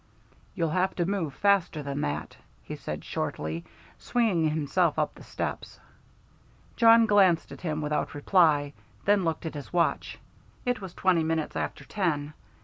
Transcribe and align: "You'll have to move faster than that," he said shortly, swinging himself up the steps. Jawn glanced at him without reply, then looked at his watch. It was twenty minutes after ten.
"You'll 0.55 0.71
have 0.71 0.95
to 0.95 1.05
move 1.05 1.31
faster 1.31 1.83
than 1.83 2.01
that," 2.01 2.35
he 2.63 2.75
said 2.75 3.05
shortly, 3.05 3.63
swinging 3.99 4.49
himself 4.49 4.97
up 4.97 5.13
the 5.13 5.21
steps. 5.21 5.79
Jawn 6.75 7.05
glanced 7.05 7.51
at 7.51 7.61
him 7.61 7.81
without 7.81 8.15
reply, 8.15 8.73
then 9.05 9.23
looked 9.23 9.45
at 9.45 9.53
his 9.53 9.71
watch. 9.71 10.17
It 10.65 10.81
was 10.81 10.95
twenty 10.95 11.23
minutes 11.23 11.55
after 11.55 11.85
ten. 11.85 12.33